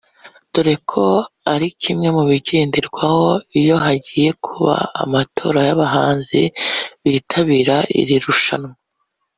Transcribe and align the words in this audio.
dore 0.53 0.75
ko 0.91 1.05
ari 1.53 1.67
kimwe 1.81 2.07
mubintu 2.15 2.49
bireberwaho 2.53 3.25
iyo 3.59 3.75
hagiye 3.85 4.29
kuba 4.45 4.75
amatora 5.03 5.59
y’abahanzi 5.67 6.41
bitabira 7.03 7.77
iri 8.01 8.15
rushanwa 8.25 8.73